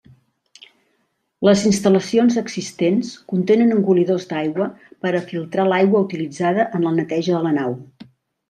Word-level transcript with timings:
Les 1.47 1.65
instal·lacions 1.71 2.37
existents 2.41 3.11
contenen 3.33 3.75
engolidors 3.77 4.27
d'aigua 4.33 4.69
per 5.07 5.15
a 5.15 5.23
filtrar 5.29 5.69
l'aigua 5.71 6.05
utilitzada 6.09 6.67
en 6.81 6.89
la 6.89 6.99
neteja 7.01 7.37
de 7.39 7.45
la 7.51 7.57
nau. 7.61 7.81